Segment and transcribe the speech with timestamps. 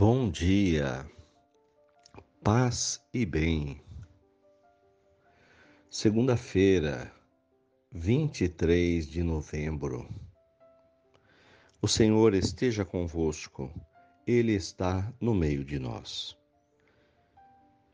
[0.00, 1.10] Bom dia,
[2.44, 3.82] paz e bem.
[5.90, 7.12] Segunda-feira,
[7.90, 10.08] 23 de novembro.
[11.82, 13.72] O Senhor esteja convosco,
[14.24, 16.38] Ele está no meio de nós.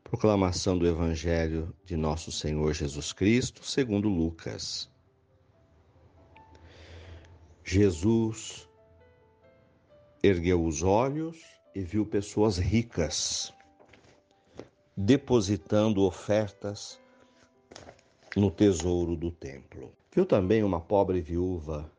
[0.03, 4.91] Proclamação do Evangelho de Nosso Senhor Jesus Cristo, segundo Lucas.
[7.63, 8.69] Jesus
[10.21, 13.53] ergueu os olhos e viu pessoas ricas
[14.95, 16.97] depositando ofertas
[18.33, 19.91] no tesouro do templo.
[20.09, 21.91] Viu também uma pobre viúva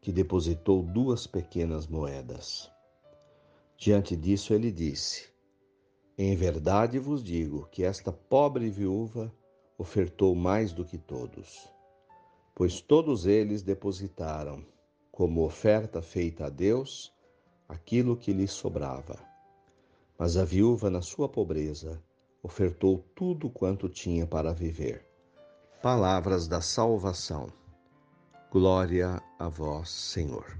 [0.00, 2.70] que depositou duas pequenas moedas.
[3.76, 5.28] Diante disso, ele disse:
[6.16, 9.34] Em verdade vos digo que esta pobre viúva
[9.76, 11.68] ofertou mais do que todos,
[12.54, 14.64] pois todos eles depositaram,
[15.10, 17.12] como oferta feita a Deus,
[17.68, 19.18] aquilo que lhe sobrava.
[20.18, 22.02] Mas a viúva, na sua pobreza,
[22.42, 25.06] ofertou tudo quanto tinha para viver.
[25.82, 27.52] Palavras da salvação.
[28.50, 30.58] Glória a vós, Senhor.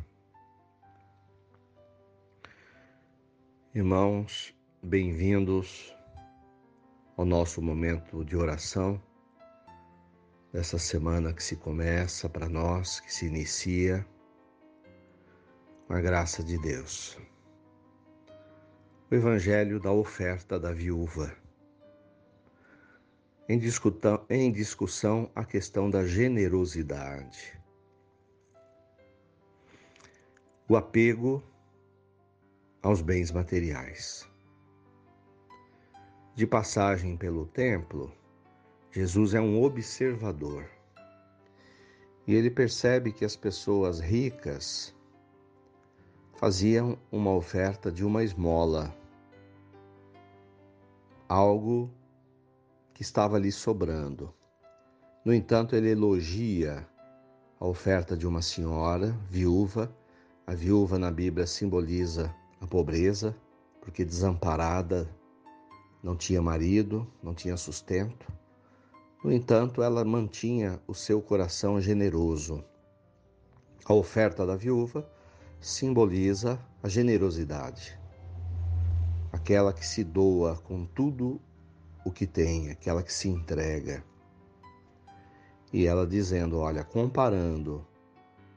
[3.75, 5.95] Irmãos, bem-vindos
[7.17, 9.01] ao nosso momento de oração
[10.53, 14.07] dessa semana que se começa para nós, que se inicia
[15.89, 17.19] com a graça de Deus.
[19.11, 21.35] O Evangelho da oferta da viúva.
[23.49, 27.59] Em discussão, em discussão a questão da generosidade.
[30.69, 31.43] O apego
[32.83, 34.29] aos bens materiais.
[36.35, 38.13] De passagem pelo templo,
[38.93, 40.69] Jesus é um observador.
[42.27, 44.95] E ele percebe que as pessoas ricas
[46.39, 48.95] faziam uma oferta de uma esmola,
[51.29, 51.91] algo
[52.95, 54.33] que estava ali sobrando.
[55.25, 56.89] No entanto, ele elogia
[57.59, 59.93] a oferta de uma senhora viúva.
[60.47, 63.37] A viúva na Bíblia simboliza a pobreza,
[63.81, 65.11] porque desamparada,
[66.01, 68.33] não tinha marido, não tinha sustento.
[69.25, 72.63] No entanto, ela mantinha o seu coração generoso.
[73.85, 75.18] A oferta da viúva
[75.61, 77.99] simboliza a generosidade,
[79.33, 81.41] aquela que se doa com tudo
[82.05, 84.05] o que tem, aquela que se entrega.
[85.73, 87.85] E ela dizendo: Olha, comparando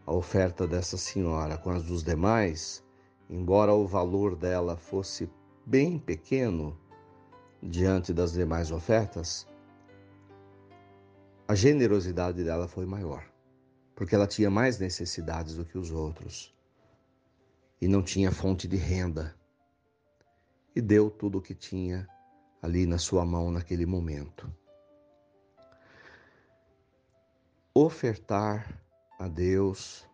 [0.05, 2.83] a oferta dessa senhora com as dos demais,
[3.29, 5.29] embora o valor dela fosse
[5.65, 6.77] bem pequeno
[7.61, 9.47] diante das demais ofertas,
[11.47, 13.25] a generosidade dela foi maior,
[13.95, 16.53] porque ela tinha mais necessidades do que os outros
[17.81, 19.35] e não tinha fonte de renda.
[20.75, 22.07] E deu tudo o que tinha
[22.61, 24.53] ali na sua mão naquele momento.
[27.73, 28.79] Ofertar
[29.17, 30.07] a Deus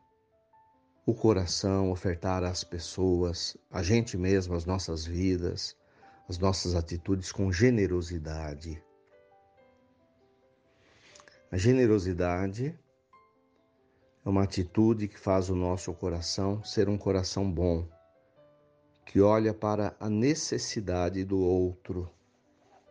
[1.05, 5.75] o coração, ofertar às pessoas, a gente mesmo, as nossas vidas,
[6.27, 8.83] as nossas atitudes com generosidade.
[11.49, 12.77] A generosidade
[14.27, 17.87] é uma atitude que faz o nosso coração ser um coração bom,
[19.05, 22.11] que olha para a necessidade do outro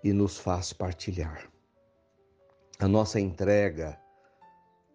[0.03, 1.47] e nos faz partilhar.
[2.79, 4.01] A nossa entrega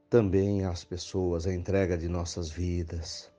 [0.10, 3.32] também às pessoas, a entrega de nossas vidas.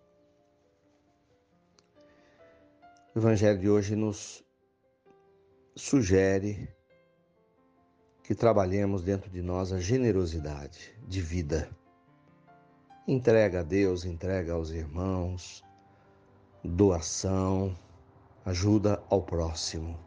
[3.17, 4.45] O Evangelho de hoje nos
[5.75, 6.73] sugere
[8.23, 11.69] que trabalhemos dentro de nós a generosidade de vida
[13.07, 15.65] Entrega a Deus, entrega aos irmãos,
[16.63, 17.77] doação,
[18.45, 19.99] ajuda ao próximo.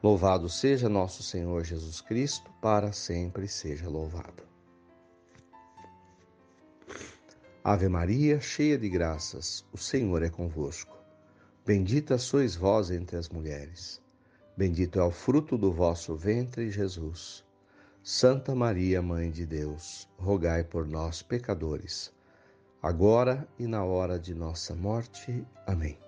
[0.00, 4.44] Louvado seja nosso Senhor Jesus Cristo, para sempre seja louvado.
[7.64, 10.96] Ave Maria, cheia de graças, o Senhor é convosco.
[11.66, 14.00] Bendita sois vós entre as mulheres.
[14.56, 17.44] Bendito é o fruto do vosso ventre, Jesus.
[18.06, 22.12] Santa Maria, Mãe de Deus, rogai por nós, pecadores,
[22.82, 25.42] agora e na hora de nossa morte.
[25.66, 25.98] Amém.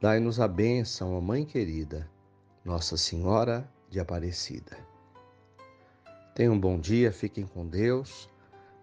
[0.00, 2.10] Dai-nos a bênção, ó Mãe querida,
[2.64, 4.76] Nossa Senhora de Aparecida.
[6.34, 8.28] Tenham um bom dia, fiquem com Deus,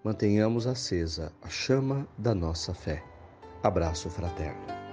[0.02, 3.04] mantenhamos acesa a chama da nossa fé.
[3.62, 4.89] Abraço fraterno.